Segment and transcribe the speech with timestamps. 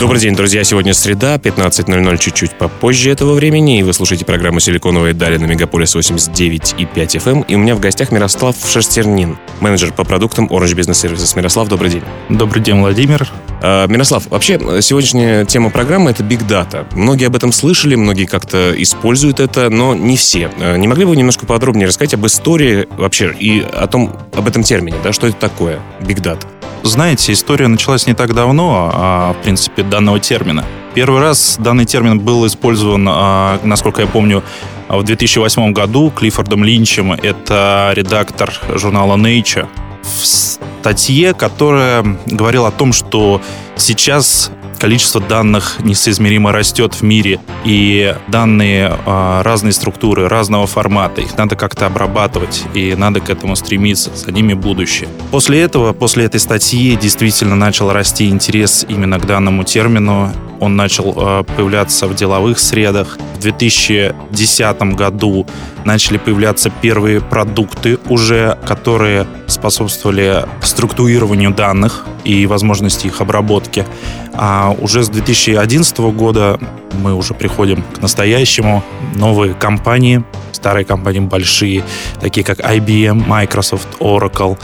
[0.00, 0.64] Добрый день, друзья.
[0.64, 3.80] Сегодня среда, 15.00, чуть-чуть попозже этого времени.
[3.80, 7.30] И вы слушаете программу «Силиконовые дали» на Мегаполис 89 и 5 FM.
[7.30, 7.40] Эм.
[7.42, 11.36] И у меня в гостях Мирослав Шерстернин, менеджер по продуктам Orange Business Services.
[11.36, 12.02] Мирослав, добрый день.
[12.30, 13.28] Добрый день, Владимир.
[13.62, 16.86] А, Мирослав, вообще сегодняшняя тема программы— это Big Data.
[16.94, 20.50] Многие об этом слышали, многие как-то используют это, но не все.
[20.60, 24.48] А, не могли бы вы немножко подробнее рассказать об истории вообще и о том, об
[24.48, 26.46] этом термине, да, что это такое Big Data?
[26.82, 30.64] Знаете, история началась не так давно, а, в принципе, данного термина.
[30.94, 34.42] Первый раз данный термин был использован, а, насколько я помню,
[34.88, 39.68] в 2008 году Клиффордом Линчем, это редактор журнала Nature,
[40.02, 43.40] в статье, которая говорила о том, что
[43.76, 51.36] сейчас количество данных несоизмеримо растет в мире, и данные э, разные структуры, разного формата, их
[51.36, 55.08] надо как-то обрабатывать, и надо к этому стремиться, за ними будущее.
[55.30, 61.14] После этого, после этой статьи действительно начал расти интерес именно к данному термину, он начал
[61.16, 63.18] э, появляться в деловых средах.
[63.36, 65.46] В 2010 году
[65.84, 73.86] начали появляться первые продукты уже, которые способствовали структурированию данных и возможности их обработки.
[74.34, 76.60] А уже с 2011 года
[76.92, 78.84] мы уже приходим к настоящему.
[79.14, 80.22] Новые компании,
[80.52, 81.82] старые компании большие,
[82.20, 84.58] такие как IBM, Microsoft, Oracle,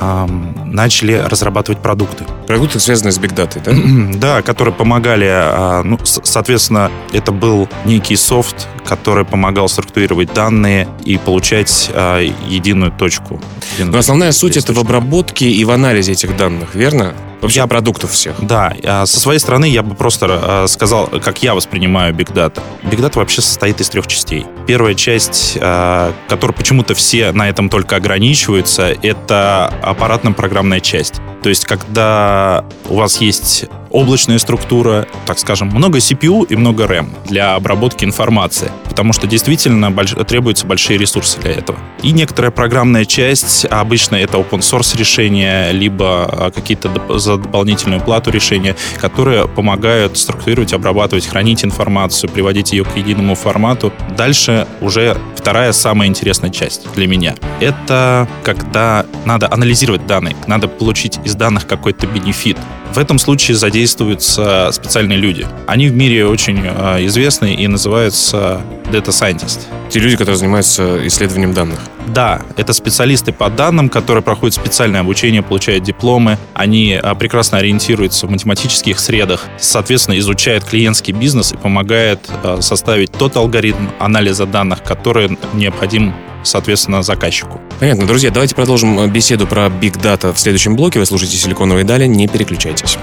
[0.00, 2.24] начали разрабатывать продукты.
[2.46, 4.18] Продукты, связанные с Data, да?
[4.18, 11.18] да, которые помогали, а, ну, соответственно, это был некий софт, который помогал структурировать данные и
[11.18, 13.40] получать а, единую точку.
[13.78, 17.14] Но основная суть это в обработке и в анализе этих данных, верно?
[17.40, 18.34] Вообще я, продуктов всех.
[18.38, 22.62] Да, а со своей стороны я бы просто сказал, как я воспринимаю Big Data.
[22.82, 24.46] Big Data вообще состоит из трех частей.
[24.66, 31.20] Первая часть, которой почему-то все на этом только ограничиваются, это аппаратно-программная часть.
[31.42, 37.08] То есть, когда у вас есть облачная структура, так скажем, много CPU и много RAM
[37.26, 40.12] для обработки информации, потому что действительно больш...
[40.26, 41.78] требуются большие ресурсы для этого.
[42.02, 48.30] И некоторая программная часть, обычно это open source решения, либо а, какие-то за дополнительную плату
[48.30, 53.92] решения, которые помогают структурировать, обрабатывать, хранить информацию, приводить ее к единому формату.
[54.16, 57.34] Дальше уже вторая самая интересная часть для меня.
[57.60, 62.56] Это когда надо анализировать данные, надо получить из данных какой-то бенефит.
[62.92, 65.46] В этом случае задействуются специальные люди.
[65.66, 68.60] Они в мире очень э, известны и называются
[68.92, 69.60] Data Scientist.
[69.88, 71.80] Те люди, которые занимаются исследованием данных.
[72.08, 76.36] Да, это специалисты по данным, которые проходят специальное обучение, получают дипломы.
[76.52, 83.12] Они э, прекрасно ориентируются в математических средах, соответственно, изучают клиентский бизнес и помогают э, составить
[83.12, 86.12] тот алгоритм анализа данных, который необходим
[86.42, 87.60] соответственно, заказчику.
[87.80, 88.06] Понятно.
[88.06, 90.98] Друзья, давайте продолжим беседу про Big Data в следующем блоке.
[90.98, 92.06] Вы слушаете «Силиконовые дали».
[92.06, 92.98] Не переключайтесь.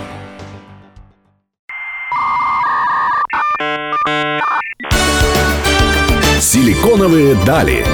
[6.57, 7.85] «Силиконовые дали».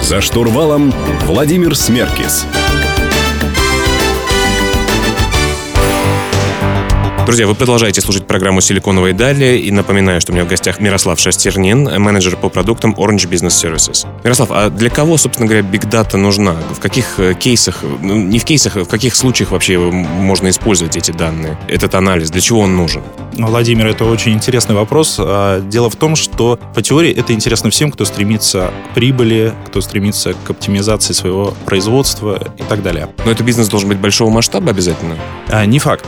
[0.00, 0.90] За штурвалом
[1.26, 2.46] Владимир Смеркис.
[7.26, 11.20] Друзья, вы продолжаете слушать программу «Силиконовые дали» и напоминаю, что у меня в гостях Мирослав
[11.20, 14.06] Шастернин, менеджер по продуктам Orange Business Services.
[14.24, 16.56] Мирослав, а для кого, собственно говоря, Big Data нужна?
[16.72, 20.96] В каких э, кейсах, ну, не в кейсах, а в каких случаях вообще можно использовать
[20.96, 22.30] эти данные, этот анализ?
[22.30, 23.02] Для чего он нужен?
[23.36, 25.16] Владимир, это очень интересный вопрос.
[25.18, 29.80] А, дело в том, что по теории это интересно всем, кто стремится к прибыли, кто
[29.80, 33.08] стремится к оптимизации своего производства и так далее.
[33.24, 35.16] Но это бизнес должен быть большого масштаба обязательно?
[35.48, 36.06] А, не факт.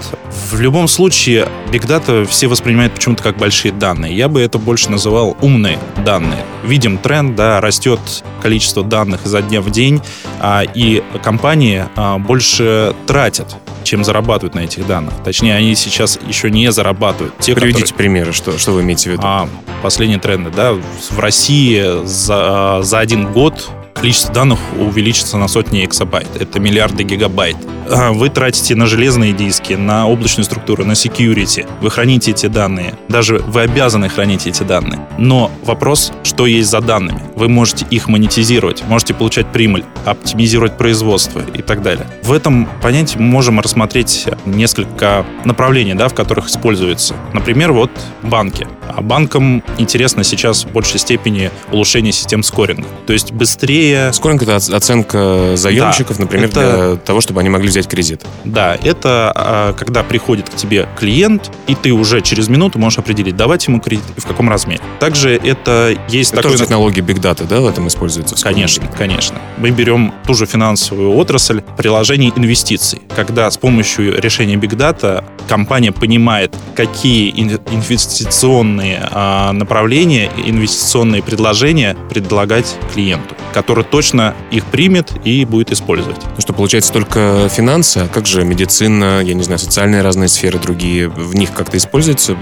[0.50, 4.16] В любом случае случае Big Data все воспринимают почему-то как большие данные.
[4.16, 6.44] Я бы это больше называл умные данные.
[6.64, 8.00] Видим тренд, да, растет
[8.42, 10.02] количество данных изо дня в день,
[10.40, 13.56] а, и компании а, больше тратят
[13.88, 15.14] чем зарабатывают на этих данных.
[15.24, 17.38] Точнее, они сейчас еще не зарабатывают.
[17.38, 17.96] Те, Приведите которые...
[17.96, 19.22] примеры, что, что вы имеете в виду?
[19.24, 19.48] А,
[19.82, 20.74] последние тренды, да.
[20.74, 26.28] В России за, за один год количество данных увеличится на сотни эксабайт.
[26.38, 27.56] Это миллиарды гигабайт.
[27.90, 31.66] А, вы тратите на железные диски, на облачную структуру, на security.
[31.80, 32.94] Вы храните эти данные.
[33.08, 35.00] Даже вы обязаны хранить эти данные.
[35.18, 37.22] Но вопрос, что есть за данными.
[37.34, 42.06] Вы можете их монетизировать, можете получать прибыль, оптимизировать производство и так далее.
[42.22, 47.14] В этом понятии мы можем рассмотреть несколько направлений, да, в которых используется.
[47.32, 47.90] Например, вот
[48.22, 48.66] банки.
[48.88, 52.88] А банкам интересно сейчас в большей степени улучшение систем скоринга.
[53.06, 54.12] То есть быстрее...
[54.12, 56.94] Скоринг— это оценка заемщиков, да, например, это...
[56.94, 58.22] для того, чтобы они могли взять взять кредит.
[58.44, 63.36] Да, это а, когда приходит к тебе клиент, и ты уже через минуту можешь определить,
[63.36, 64.80] давать ему кредит и в каком размере.
[65.00, 66.52] Также это есть это такой...
[66.52, 68.36] тоже технология Big Data, да, в этом используется?
[68.42, 69.38] Конечно, конечно.
[69.56, 75.92] Мы берем ту же финансовую отрасль приложений инвестиций, когда с помощью решения Big Data компания
[75.92, 85.72] понимает, какие инвестиционные а, направления, инвестиционные предложения предлагать клиенту, который точно их примет и будет
[85.72, 86.20] использовать.
[86.24, 90.58] Ну что, получается только финансы, а как же медицина, я не знаю, социальные разные сферы
[90.58, 92.36] другие, в них как-то используется э,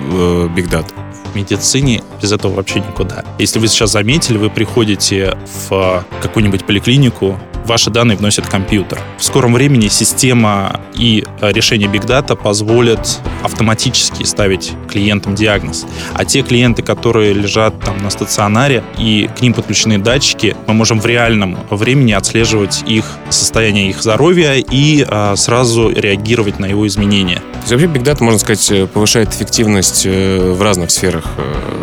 [0.55, 0.87] Big Data?
[1.33, 3.25] В медицине без этого вообще никуда.
[3.41, 5.37] Если вы сейчас заметили, вы приходите
[5.69, 8.99] в какую-нибудь поликлинику, ваши данные вносит компьютер.
[9.19, 15.87] В скором времени система и э, решение Big Data позволят автоматически ставить клиентам диагноз.
[16.15, 21.01] А те клиенты, которые лежат там на стационаре и к ним подключены датчики, мы можем
[21.01, 27.37] в реальном времени отслеживать их состояние их здоровья и а, сразу реагировать на его изменения.
[27.37, 31.25] То есть вообще Big Data, можно сказать, э, повышает эффективность в разных сферах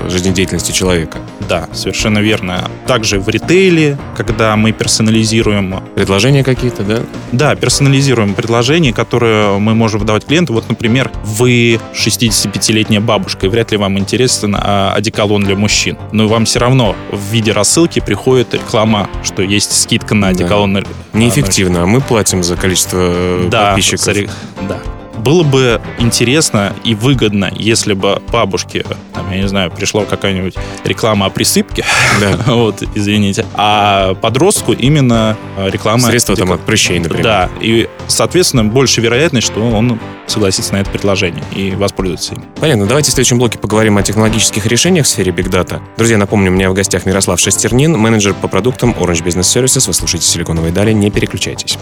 [0.10, 1.20] жизнедеятельности человека.
[1.50, 2.70] Да, совершенно верно.
[2.88, 7.00] Также в ритейле, когда мы персонализируем Предложения какие-то, да?
[7.32, 10.54] Да, персонализируем предложения, которые мы можем выдавать клиенту.
[10.54, 15.98] Вот, например, вы 65-летняя бабушка, и вряд ли вам интересен а, одеколон для мужчин.
[16.12, 20.74] Но вам все равно в виде рассылки приходит реклама, что есть скидка на одеколон.
[20.74, 20.84] Да.
[21.14, 24.30] Неэффективно, а мы платим за количество э, да, подписчиков.
[24.68, 24.80] Да
[25.18, 31.28] было бы интересно и выгодно, если бы бабушке, там, я не знаю, пришла какая-нибудь реклама
[31.28, 31.86] о присыпке,
[32.20, 32.38] да.
[32.48, 36.08] вот, извините, а подростку именно э, реклама...
[36.08, 37.24] Средства там от прыщей, например.
[37.24, 42.44] Да, и, соответственно, больше вероятность, что он согласится на это предложение и воспользуется им.
[42.60, 42.86] Понятно.
[42.86, 45.82] Давайте в следующем блоке поговорим о технологических решениях в сфере Big Data.
[45.98, 49.88] Друзья, напомню, у меня в гостях Мирослав Шестернин, менеджер по продуктам Orange Business Services.
[49.88, 51.78] Вы слушаете «Силиконовые дали», не переключайтесь.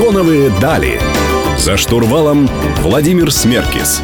[0.00, 0.98] Силиконовые дали.
[1.58, 2.48] За штурвалом
[2.78, 4.00] Владимир Смеркис.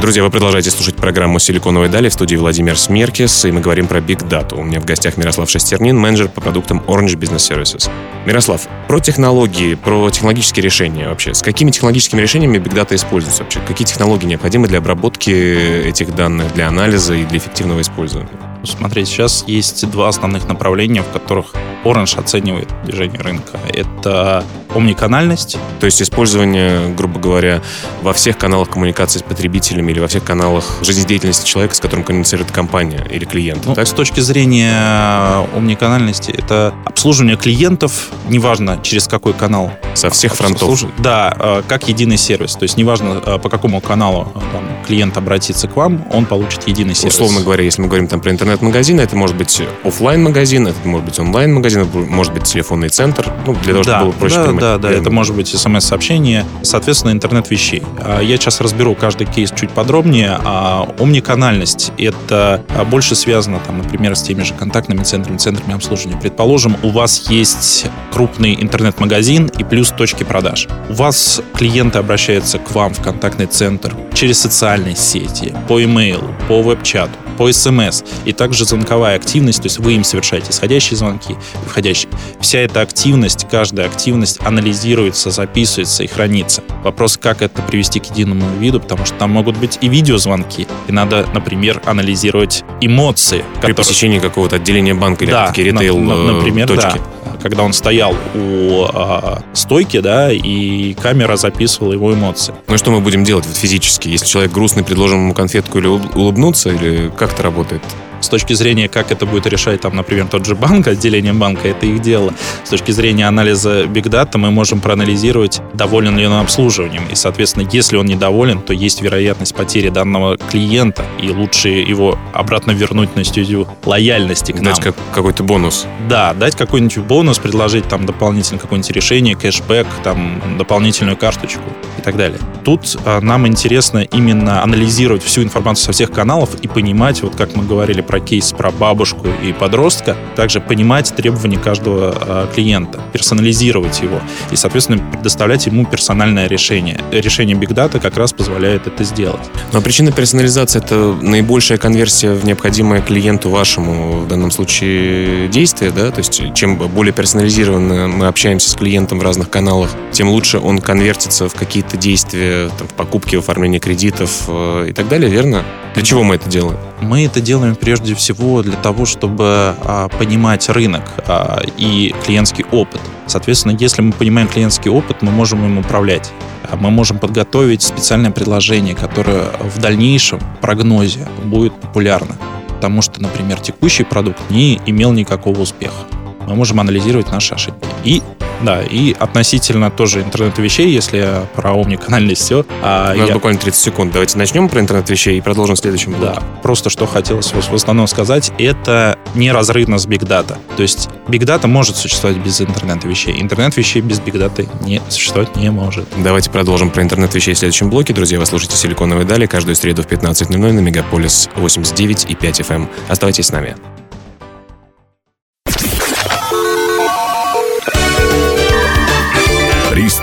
[0.00, 3.98] Друзья, вы продолжаете слушать программу «Силиконовые дали» в студии Владимир Смеркис, и мы говорим про
[4.00, 4.58] Big Data.
[4.58, 7.90] У меня в гостях Мирослав Шестернин, менеджер по продуктам Orange Business Services.
[8.24, 11.34] Мирослав, про технологии, про технологические решения вообще.
[11.34, 13.60] С какими технологическими решениями Big Data используется вообще?
[13.68, 18.30] Какие технологии необходимы для обработки этих данных, для анализа и для эффективного использования?
[18.64, 21.46] Смотрите, сейчас есть два основных направления, в которых
[21.84, 23.58] Orange оценивает движение рынка.
[23.72, 24.44] Это
[24.74, 25.56] омниканальность.
[25.80, 27.62] То есть использование, грубо говоря,
[28.02, 32.50] во всех каналах коммуникации с потребителями или во всех каналах жизнедеятельности человека, с которым коммуницирует
[32.50, 33.64] компания или клиент.
[33.66, 33.86] Ну, так?
[33.86, 39.72] С точки зрения омниканальности, это обслуживание клиентов, неважно через какой канал.
[39.94, 40.62] Со всех фронтов.
[40.62, 40.90] Обслуж...
[40.98, 42.54] Да, э, как единый сервис.
[42.54, 46.66] То есть неважно, э, по какому каналу э, там, клиент обратится к вам, он получит
[46.66, 47.14] единый сервис.
[47.14, 51.06] Условно говоря, если мы говорим там про интернет-магазин, это может быть офлайн магазин это может
[51.06, 54.44] быть онлайн-магазин, это может быть телефонный центр, ну, для того, да, чтобы было проще да,
[54.44, 54.60] понимать.
[54.60, 57.82] Да, да, это может быть смс-сообщение, соответственно, интернет вещей.
[57.98, 60.38] А я сейчас разберу каждый кейс чуть подробнее.
[60.44, 66.18] А омниканальность— это больше связано, там, например, с теми же контактными центрами, центрами обслуживания.
[66.20, 70.68] Предположим, у вас есть крупный интернет-магазин и плюс точки продаж.
[70.88, 76.62] У вас клиенты обращаются к вам в контактный центр через социальные сети, по имейлу, по
[76.62, 81.36] веб-чату по смс и также звонковая активность, то есть вы им совершаете исходящие звонки,
[81.66, 82.10] входящие.
[82.40, 86.62] Вся эта активность, каждая активность анализируется, записывается и хранится.
[86.82, 90.92] Вопрос, как это привести к единому виду, потому что там могут быть и видеозвонки, и
[90.92, 93.44] надо, например, анализировать эмоции.
[93.54, 93.74] При которые...
[93.76, 96.98] посещении какого-то отделения банка или да, такие ритейл на, на, например, точки.
[96.98, 102.54] Да когда он стоял у а, стойки, да, и камера записывала его эмоции.
[102.68, 104.08] Ну что мы будем делать вот физически?
[104.08, 107.82] Если человек грустный, предложим ему конфетку или улыбнуться, или как это работает?
[108.24, 111.84] С точки зрения, как это будет решать, там, например, тот же банк, отделение банка, это
[111.84, 112.32] их дело.
[112.64, 117.02] С точки зрения анализа Big Data мы можем проанализировать, доволен ли он обслуживанием.
[117.12, 122.70] И, соответственно, если он недоволен, то есть вероятность потери данного клиента, и лучше его обратно
[122.70, 124.72] вернуть на студию лояльности к нам.
[124.72, 125.86] Дать как, какой-то бонус.
[126.08, 131.60] Да, дать какой-нибудь бонус, предложить там дополнительно какое-нибудь решение, кэшбэк, там дополнительную карточку
[131.98, 132.38] и так далее.
[132.64, 137.54] Тут а, нам интересно именно анализировать всю информацию со всех каналов и понимать, вот как
[137.54, 143.00] мы говорили про про кейс про бабушку и подростка, также понимать требования каждого а, клиента,
[143.12, 144.20] персонализировать его
[144.52, 147.00] и, соответственно, предоставлять ему персональное решение.
[147.10, 149.40] Решение Big Data как раз позволяет это сделать.
[149.72, 156.12] Но причина персонализации— это наибольшая конверсия в необходимое клиенту вашему, в данном случае, действие, да?
[156.12, 160.78] То есть чем более персонализированно мы общаемся с клиентом в разных каналах, тем лучше он
[160.78, 165.64] конвертится в какие-то действия, там, в покупки, в оформлении кредитов э, и так далее, верно?
[165.94, 166.78] Для чего мы это делаем?
[167.00, 173.00] Мы это делаем прежде всего для того, чтобы а, понимать рынок а, и клиентский опыт.
[173.26, 176.30] Соответственно, если мы понимаем клиентский опыт, мы можем им управлять.
[176.70, 182.36] А мы можем подготовить специальное предложение, которое в дальнейшем прогнозе будет популярно.
[182.68, 186.04] Потому что, например, текущий продукт не имел никакого успеха.
[186.46, 188.22] Мы можем анализировать наши ошибки и
[188.62, 192.64] да, и относительно тоже интернета вещей, если про омниканальность все.
[192.86, 193.34] А У нас я...
[193.34, 194.12] буквально 30 секунд.
[194.12, 196.34] Давайте начнем про интернет вещей и продолжим в следующем блоке.
[196.34, 200.56] Да, просто что хотелось в основном сказать, это неразрывно с Big Data.
[200.76, 203.40] То есть Big Data может существовать без интернета вещей.
[203.40, 206.06] Интернет вещей без Big Data не существовать не может.
[206.18, 208.12] Давайте продолжим про интернет вещей в следующем блоке.
[208.12, 212.74] Друзья, вы слушаете «Силиконовые дали» каждую среду в 15.00 на Мегаполис 89 и 5 FM.
[212.74, 212.88] Эм.
[213.08, 213.76] Оставайтесь с нами.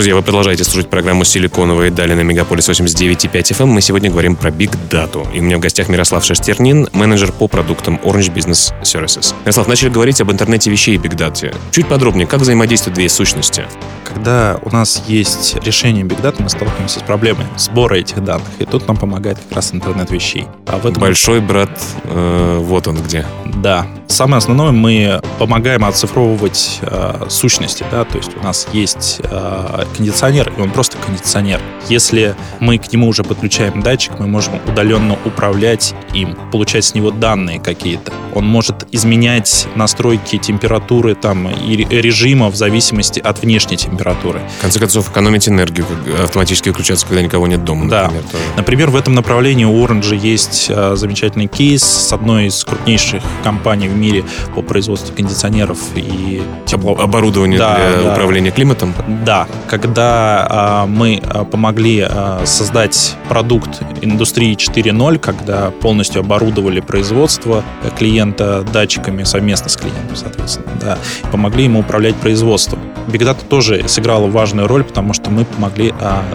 [0.00, 3.66] Друзья, вы продолжаете слушать программу «Силиконовые дали» на Мегаполис 89.5 FM.
[3.66, 5.30] Мы сегодня говорим про Big Data.
[5.34, 9.34] И у меня в гостях Мирослав Шестернин, менеджер по продуктам Orange Business Services.
[9.42, 11.54] Мирослав, начали говорить об интернете вещей и Big Data.
[11.70, 13.66] Чуть подробнее, как взаимодействуют две сущности?
[14.02, 18.48] Когда у нас есть решение Big Data, мы сталкиваемся с проблемой сбора этих данных.
[18.58, 20.46] И тут нам помогает как раз интернет вещей.
[20.66, 20.98] А в этом...
[20.98, 23.26] Большой брат, э, вот он где.
[23.56, 23.86] Да.
[24.08, 27.84] Самое основное, мы помогаем оцифровывать э, сущности.
[27.92, 28.04] Да?
[28.04, 31.60] То есть у нас есть э, кондиционер, и он просто кондиционер.
[31.88, 37.10] Если мы к нему уже подключаем датчик, мы можем удаленно управлять им, получать с него
[37.10, 38.12] данные какие-то.
[38.34, 44.40] Он может изменять настройки температуры там, и режима в зависимости от внешней температуры.
[44.58, 45.86] В конце концов, экономить энергию,
[46.22, 48.04] автоматически выключаться, когда никого нет дома, да.
[48.04, 48.24] например.
[48.30, 48.44] Тоже.
[48.56, 53.88] Например, в этом направлении у Orange есть а, замечательный кейс с одной из крупнейших компаний
[53.88, 56.96] в мире по производству кондиционеров и тепло...
[56.96, 58.12] Оборудование да, для да.
[58.12, 58.94] управления климатом?
[59.24, 59.46] Да,
[59.80, 67.64] когда а, мы а, помогли а, создать продукт индустрии 4.0, когда полностью оборудовали производство
[67.96, 70.98] клиента датчиками совместно с клиентом, соответственно, да,
[71.32, 72.80] помогли ему управлять производством.
[73.08, 75.92] Big тоже сыграла важную роль, потому что мы помогли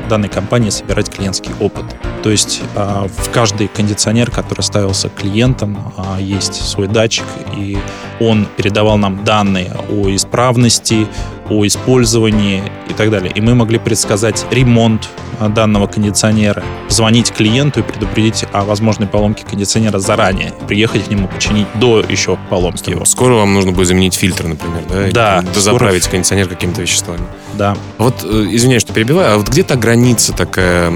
[0.10, 1.86] данной компании собирать клиентский опыт.
[2.22, 7.26] То есть в каждый кондиционер, который ставился клиентом, есть свой датчик,
[7.56, 7.78] и
[8.20, 11.08] он передавал нам данные о исправности,
[11.50, 13.32] о использовании и так далее.
[13.34, 15.10] И мы могли предсказать ремонт
[15.40, 21.28] а, данного кондиционера, звонить клиенту и предупредить о возможной поломке кондиционера заранее, приехать к нему
[21.28, 23.06] починить до еще поломки его.
[23.06, 25.42] Скоро вам нужно будет заменить фильтр, например, да?
[25.42, 25.52] Да.
[25.54, 26.12] Дозаправить скоро...
[26.14, 27.26] кондиционер какими-то веществами.
[27.54, 27.76] Да.
[27.98, 30.92] Вот, э, извиняюсь, что перебиваю, а вот где-то граница такая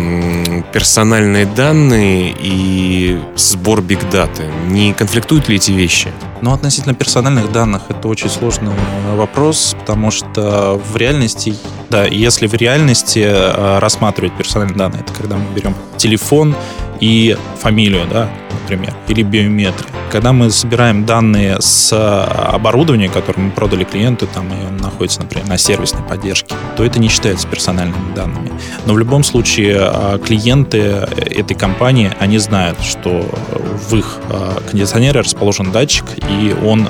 [0.73, 4.43] персональные данные и сбор бигдаты?
[4.67, 6.09] Не конфликтуют ли эти вещи?
[6.41, 8.71] Ну, относительно персональных данных это очень сложный
[9.15, 11.55] вопрос, потому что в реальности,
[11.89, 16.55] да, если в реальности э, рассматривать персональные данные, это когда мы берем телефон
[16.99, 18.29] и фамилию, да,
[18.61, 19.89] например, или биометрию.
[20.11, 25.47] Когда мы собираем данные с оборудования, которое мы продали клиенту, там, и он находится, например,
[25.47, 28.51] на сервисной поддержке, то это не считается персональными данными.
[28.85, 33.25] Но в любом случае а, клиенты этой компании, они знают, что
[33.89, 36.87] в их а, кондиционере расположен датчик, и он,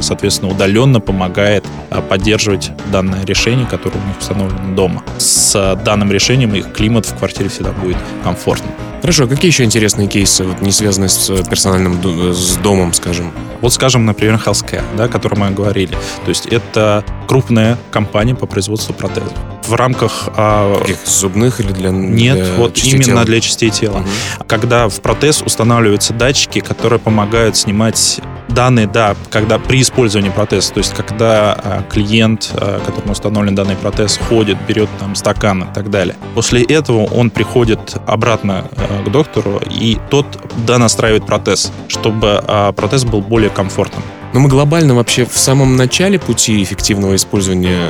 [0.00, 1.64] соответственно, удаленно помогает
[2.08, 5.02] поддерживать данное решение, которое у них установлено дома.
[5.18, 8.72] С данным решением их климат в квартире всегда будет комфортным.
[9.00, 13.32] Хорошо, а какие еще интересные кейсы, вот, не связанные с персональным с домом, скажем?
[13.60, 15.92] Вот, скажем, например, Healthcare, да, о котором мы говорили.
[16.24, 19.32] То есть это крупная компания по производству протезов.
[19.66, 20.28] В рамках...
[20.36, 20.78] А...
[20.78, 23.24] Каких, зубных или для Нет, для вот именно тела?
[23.24, 23.98] для частей тела.
[23.98, 24.44] Угу.
[24.46, 30.78] Когда в протез устанавливаются датчики, которые помогают снимать данные, да, когда при использовании протеза, то
[30.78, 35.90] есть когда а, клиент, а, которому установлен данный протез, ходит, берет там стакан и так
[35.90, 36.16] далее.
[36.34, 40.26] После этого он приходит обратно а, к доктору, и тот
[40.66, 42.42] да настраивает протез, чтобы
[42.76, 44.02] протез был более комфортным.
[44.32, 47.88] Но мы глобально вообще в самом начале пути эффективного использования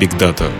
[0.00, 0.50] Data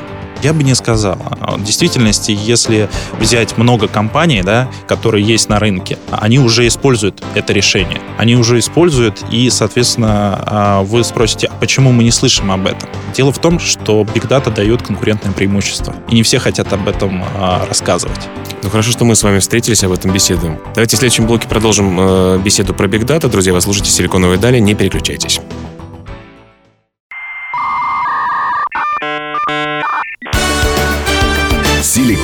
[0.43, 1.19] Я бы не сказал.
[1.57, 7.53] В действительности, если взять много компаний, да, которые есть на рынке, они уже используют это
[7.53, 8.01] решение.
[8.19, 12.89] Они уже используют, и, соответственно, а, вы спросите, а почему мы не слышим об этом?
[13.15, 17.25] Дело в том, что Big Data дает конкурентное преимущество, и не все хотят об этом
[17.37, 18.21] а, рассказывать.
[18.63, 20.59] Ну хорошо, что мы с вами встретились, об этом беседуем.
[20.75, 23.29] Давайте в следующем блоке продолжим э, беседу про Big Data.
[23.29, 25.41] Друзья, вы слушаете «Силиконовые дали», не переключайтесь.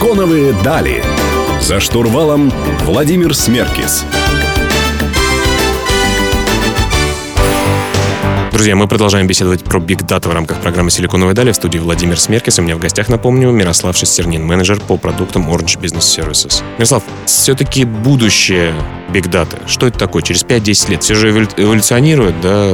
[0.04, 1.02] «Силиконовые дали».
[1.62, 4.04] За штурвалом Владимир Смеркис.
[8.52, 12.20] Друзья, мы продолжаем беседовать про Big Data в рамках программы «Силиконовая дали» в студии Владимир
[12.20, 12.58] Смеркис.
[12.58, 16.62] У меня в гостях, напомню, Мирослав Шестернин, менеджер по продуктам Orange Business Services.
[16.76, 18.74] Мирослав, все-таки будущее
[19.12, 20.22] Big Data, что это такое?
[20.22, 22.72] Через 5-10 лет все же эволюционирует, да,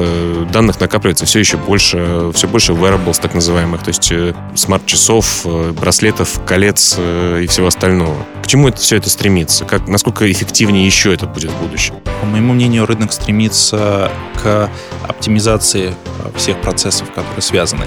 [0.52, 5.72] данных накапливается все еще больше, все больше wearables так называемых, то есть э, смарт-часов, э,
[5.72, 8.16] браслетов, колец э, и всего остального.
[8.42, 9.64] К чему это все это стремится?
[9.64, 11.94] Как, насколько эффективнее еще это будет в будущем?
[12.20, 14.10] По моему мнению, рынок стремится
[14.42, 14.70] к
[15.06, 15.94] оптимизации
[16.36, 17.86] всех процессов, которые связаны,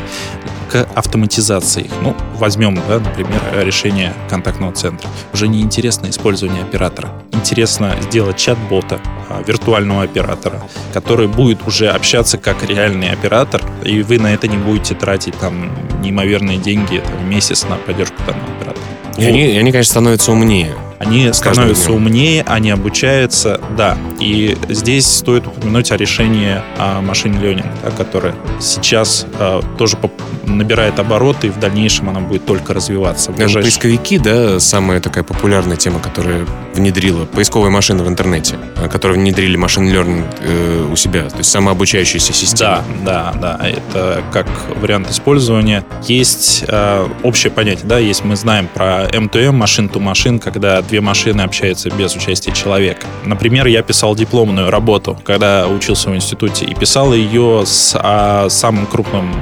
[0.73, 1.91] к автоматизации их.
[2.01, 5.07] Ну, возьмем, да, например, решение контактного центра.
[5.31, 7.11] Уже не интересно использование оператора.
[7.31, 8.99] Интересно сделать чат-бота,
[9.29, 14.57] а, виртуального оператора, который будет уже общаться как реальный оператор, и вы на это не
[14.57, 15.69] будете тратить там
[16.01, 18.85] неимоверные деньги там, месяц на поддержку данного оператора.
[19.19, 20.73] И, они, и они, конечно, становятся умнее.
[20.97, 23.97] Они становятся умнее, они обучаются, да.
[24.19, 29.97] И здесь стоит упомянуть о решении о машин learning, да, которое сейчас э, тоже
[30.45, 33.31] набирает обороты, и в дальнейшем она будет только развиваться.
[33.31, 39.19] Даже поисковики, да, самая такая популярная тема, которая внедрила поисковые машины в интернете, а, которые
[39.19, 42.83] внедрили машин learning э, у себя, то есть самообучающаяся система.
[43.05, 43.67] Да, да, да.
[43.67, 44.47] Это как
[44.81, 45.85] вариант использования.
[46.03, 51.89] Есть э, общее понятие, да, есть мы знаем про M2M, машин-to-машин, когда две машины общаются
[51.89, 53.05] без участия человека.
[53.25, 58.85] Например, я писал дипломную работу, когда учился в институте, и писал ее с а, самым
[58.85, 59.33] крупным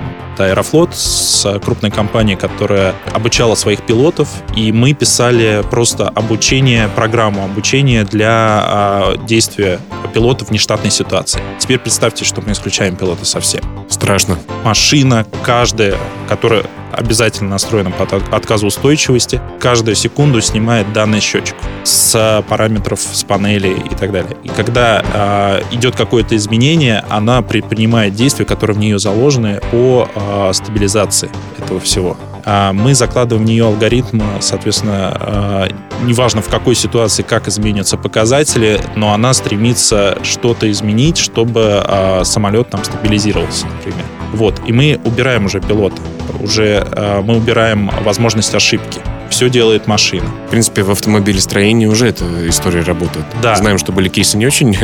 [0.42, 6.90] это Аэрофлот с крупной компанией, которая обучала своих пилотов, и мы писали просто обучение,
[7.22, 9.80] программу обучения для а, действия
[10.12, 11.40] пилотов в нештатной ситуации.
[11.60, 13.62] Теперь представьте, что мы исключаем пилота совсем.
[13.90, 14.40] Страшно.
[14.64, 15.98] Машина, каждая,
[16.28, 23.96] которая обязательно настроена под отказоустойчивости, каждую секунду снимает данный счетчик с параметров с панели и
[23.96, 24.36] так далее.
[24.44, 30.54] И когда э, идет какое-то изменение, она предпринимает действия, которые в нее заложены по э,
[30.54, 31.30] стабилизации
[31.60, 32.18] этого всего.
[32.46, 35.68] А мы закладываем в нее алгоритм, соответственно, э,
[36.04, 42.70] неважно в какой ситуации, как изменятся показатели, но она стремится что-то изменить, чтобы э, самолет
[42.70, 44.06] там стабилизировался, например.
[44.34, 46.02] Вот, и мы убираем уже пилота,
[46.40, 46.88] уже
[47.24, 49.02] мы убираем возможность ошибки
[49.32, 50.30] все делает машина.
[50.48, 53.26] В принципе, в автомобилестроении уже эта история работает.
[53.42, 53.56] Да.
[53.56, 54.78] Знаем, что были кейсы не очень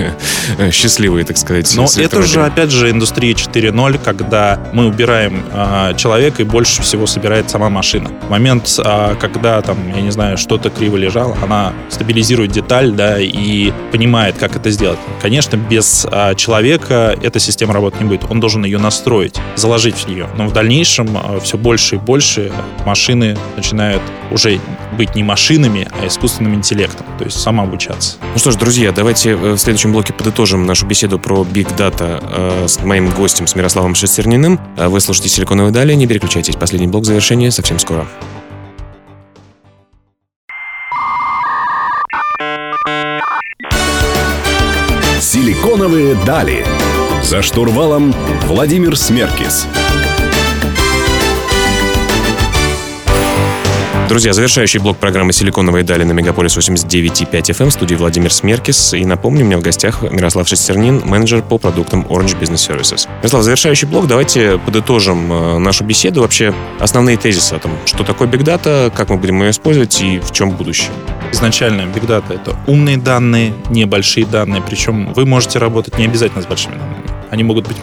[0.72, 1.72] счастливые, так сказать.
[1.76, 7.06] Но это же, опять же, индустрия 4.0, когда мы убираем э, человека и больше всего
[7.06, 8.10] собирает сама машина.
[8.28, 13.20] В момент, э, когда там, я не знаю, что-то криво лежало, она стабилизирует деталь, да,
[13.20, 15.00] и понимает, как это сделать.
[15.22, 18.30] Конечно, без э, человека эта система работать не будет.
[18.30, 20.28] Он должен ее настроить, заложить в нее.
[20.38, 22.52] Но в дальнейшем э, все больше и больше
[22.86, 24.02] машины начинают
[24.38, 24.62] уже
[24.96, 28.18] быть не машинами, а искусственным интеллектом, то есть самообучаться.
[28.34, 32.24] Ну что ж, друзья, давайте э, в следующем блоке подытожим нашу беседу про Big Data
[32.64, 34.60] э, с моим гостем, с Мирославом Шестерниным.
[34.78, 36.56] Э, вы слушаете «Силиконовые дали», не переключайтесь.
[36.56, 38.08] Последний блок завершения совсем скоро.
[45.20, 46.64] «Силиконовые дали».
[47.24, 48.14] За штурвалом
[48.46, 49.68] Владимир Смеркис.
[54.08, 58.94] Друзья, завершающий блок программы «Силиконовые дали» на Мегаполис 89.5 FM студии Владимир Смеркис.
[58.94, 63.10] И напомню, у меня в гостях Мирослав Шестернин, менеджер по продуктам Orange Business Services.
[63.18, 66.22] Мирослав, завершающий блок, давайте подытожим э, нашу беседу.
[66.22, 70.20] Вообще основные тезисы о том, что такое Big Data, как мы будем ее использовать и
[70.20, 70.92] в чем будущее.
[71.34, 76.46] Изначально Big Data— это умные данные, небольшие данные, причем вы можете работать не обязательно с
[76.46, 77.17] большими данными.
[77.30, 77.78] Они могут быть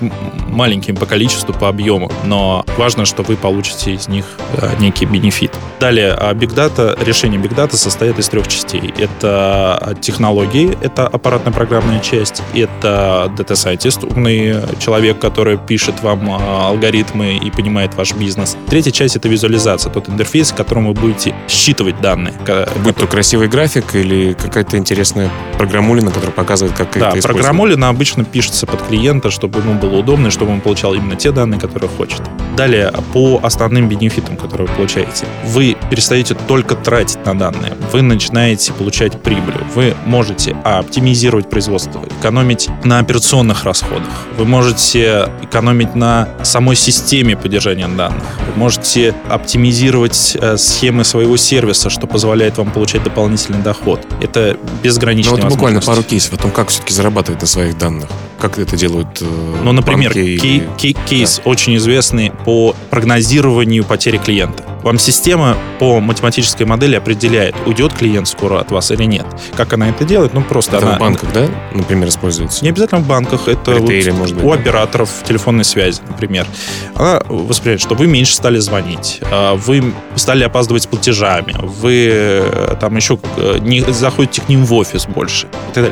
[0.49, 5.53] маленькими по количеству, по объему, но важно, что вы получите из них э, некий бенефит.
[5.81, 8.93] Далее, а Big Data, решение Big Data состоит из трех частей.
[8.99, 16.69] Это технологии, это аппаратная программная часть, это Data Scientist, умный человек, который пишет вам а,
[16.69, 18.57] алгоритмы и понимает ваш бизнес.
[18.69, 22.35] Третья часть— это визуализация, тот интерфейс, в котором вы будете считывать данные.
[22.83, 27.25] Будь то красивый график или какая-то интересная программулина, которая показывает, как да, это использовать.
[27.25, 31.33] программулина обычно пишется под клиента, чтобы ему было удобно, и чтобы он получал именно те
[31.33, 32.23] данные, которые хочет.
[32.57, 35.27] Далее, по основным бенефитам, которые вы получаете.
[35.47, 37.75] Вы перестаете только тратить на данные.
[37.93, 39.55] Вы начинаете получать прибыль.
[39.75, 44.27] Вы можете а, оптимизировать производство, экономить на операционных расходах.
[44.39, 48.23] Вы можете экономить на самой системе поддержания данных.
[48.55, 54.01] Вы можете оптимизировать э, схемы своего сервиса, что позволяет вам получать дополнительный доход.
[54.21, 58.09] Это безграничная Ну вот буквально пару кейсов о том, как все-таки зарабатывать на своих данных.
[58.41, 63.85] Как это делают э, Ну, например, банки кей- или- кей- кейс очень известный по прогнозированию
[63.85, 64.64] потери клиента.
[64.85, 69.25] Вам система по математической модели определяет, уйдет клиент скоро от вас или нет.
[69.57, 70.35] Как она это делает?
[70.35, 70.97] Ну, просто Это она...
[70.97, 72.63] в банках, да, например, используется?
[72.63, 74.55] Не обязательно в банках, это В вот может быть, у да?
[74.57, 76.47] операторов телефонной связи, например.
[76.95, 82.77] Она воспринимает, что вы меньше стали звонить, а, вы стали опаздывать с платежами, вы э,
[82.79, 85.47] там еще э, не заходите к ним в офис больше.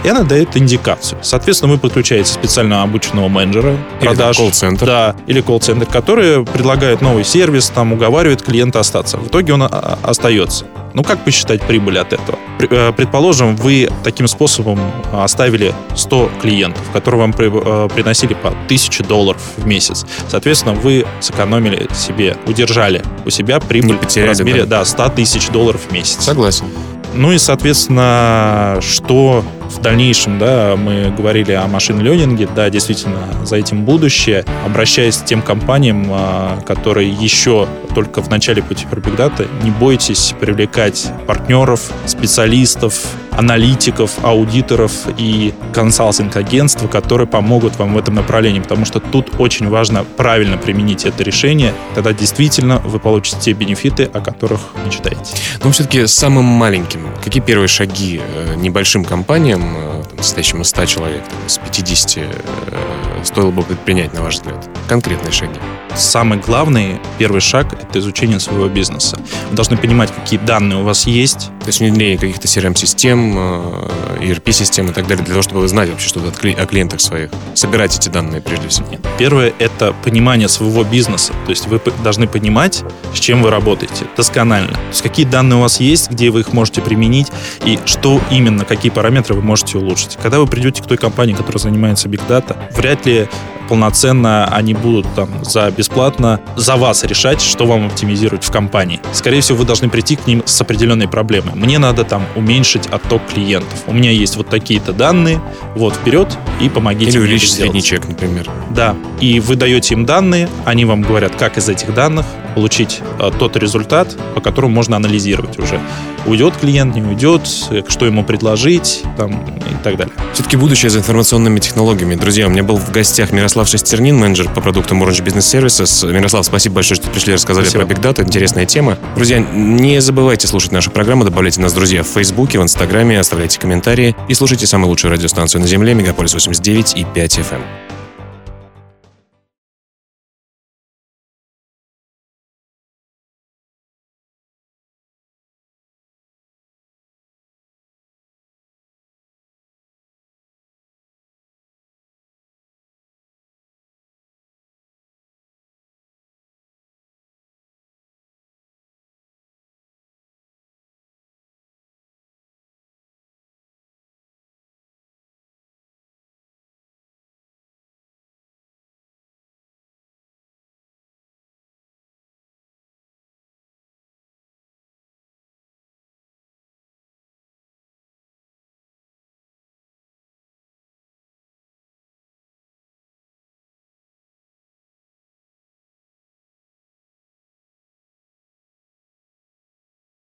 [0.05, 1.19] И, она дает индикацию.
[1.23, 4.37] Соответственно, вы подключаете специально обученного менеджера Или продаж.
[4.37, 4.85] колл-центр.
[4.85, 9.17] Да, или колл-центр, который предлагает новый сервис, там уговаривает клиента остаться.
[9.17, 10.67] В итоге он а, остается.
[10.95, 12.39] Ну, как посчитать прибыль от этого?
[12.61, 14.79] Э, Предположим, вы таким способом
[15.13, 20.05] оставили 100 клиентов, которые вам э, приносили по 1000 долларов в месяц.
[20.29, 24.81] Соответственно, вы сэкономили себе, удержали у себя прибыль потеряли, в размере да.
[24.81, 26.23] да, 100 тысяч долларов в месяц.
[26.23, 26.67] Согласен.
[27.15, 33.85] Ну и, соответственно, что в дальнейшем, да, мы говорили о машин-ленинге, да, действительно, за этим
[33.85, 34.45] будущее.
[34.65, 41.11] Обращаясь к тем компаниям, а, которые еще только в начале пути Big не бойтесь привлекать
[41.27, 42.95] партнеров, специалистов,
[43.37, 50.05] аналитиков, аудиторов и консалтинг-агентства, которые помогут вам в этом направлении, потому что тут очень важно
[50.05, 55.35] правильно применить это решение, тогда действительно вы получите те бенефиты, о которых мечтаете.
[55.63, 61.23] Но все-таки самым маленьким, какие первые шаги э, небольшим компаниям, э, состоящим из 100 человек,
[61.25, 64.69] там, из 50, э, стоило бы предпринять, на ваш взгляд?
[64.89, 65.59] Конкретные шаги.
[65.95, 69.19] Самый главный первый шаг— это изучение своего бизнеса.
[69.51, 71.51] Вы должны понимать, какие данные у вас есть.
[71.61, 73.89] То есть внедрение каких-то CRM-систем, э,
[74.23, 77.31] ERP-систем и так далее, для того, чтобы вы знали вообще что-то о клиентах своих.
[77.55, 78.87] Собирать эти данные прежде всего.
[79.19, 81.33] Первое— это понимание своего бизнеса.
[81.45, 82.83] То есть вы должны понимать,
[83.15, 84.73] с чем вы работаете досконально.
[84.73, 87.31] То есть какие данные у вас есть, где вы их можете применить,
[87.65, 90.19] и что именно, какие параметры вы можете улучшить.
[90.23, 93.29] Когда вы придете к той компании, которая занимается Big Data, вряд ли porque
[93.73, 99.01] полноценно они будут там за бесплатно за вас решать, что вам оптимизировать в компании.
[99.15, 101.55] Скорее всего, вы должны прийти к ним с определенной проблемой.
[101.55, 103.85] Мне надо там уменьшить отток клиентов.
[103.87, 105.41] У меня есть вот такие-то данные,
[105.75, 108.47] вот вперед и помогите Или мне увеличить средний чек, например.
[108.69, 113.31] Да, и вы даете им данные, они вам говорят, как из этих данных получить э,
[113.39, 115.81] тот результат, по которому можно анализировать уже.
[116.27, 120.15] Уйдет клиент, не уйдет, э, что ему предложить там, и так далее.
[120.35, 122.15] Все-таки будущее за информационными технологиями.
[122.15, 126.13] Друзья, у меня был в гостях Мирослав Шестернин, менеджер по продуктам Orange Business Services.
[126.13, 127.87] Мирослав, спасибо большое, что пришли, рассказали Спасибо.
[127.87, 128.25] про Big Data.
[128.25, 128.99] Интересная тема.
[129.15, 134.15] Друзья, не забывайте слушать нашу программу, добавляйте нас, друзья, в Фейсбуке, в Инстаграме, оставляйте комментарии
[134.29, 137.82] и слушайте самую лучшую радиостанцию на Земле, Мегаполис 89 и 5 FM.